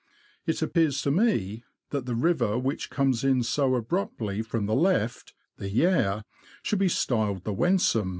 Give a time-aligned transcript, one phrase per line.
[0.47, 5.35] It appears to me, that the river which comes in so abruptly from the left
[5.57, 6.23] (the Yare)
[6.63, 8.09] should be styled the Wensum.